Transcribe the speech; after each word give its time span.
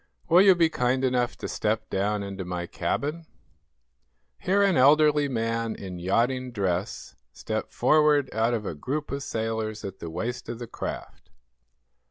Will 0.29 0.41
you 0.41 0.55
be 0.55 0.67
kind 0.67 1.03
enough 1.05 1.37
to 1.37 1.47
step 1.47 1.87
down 1.91 2.23
into 2.23 2.43
my 2.43 2.65
cabin?" 2.65 3.27
Here 4.39 4.63
an 4.63 4.75
elderly 4.75 5.27
man, 5.27 5.75
in 5.75 5.99
yachting 5.99 6.51
dress, 6.53 7.13
stepped 7.31 7.71
forward 7.71 8.27
out 8.33 8.55
of 8.55 8.65
a 8.65 8.73
group 8.73 9.11
of 9.11 9.21
sailors 9.21 9.85
at 9.85 9.99
the 9.99 10.09
waist 10.09 10.49
of 10.49 10.57
the 10.57 10.65
craft. 10.65 11.29